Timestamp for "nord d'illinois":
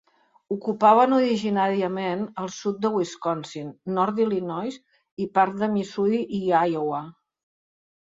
3.97-4.79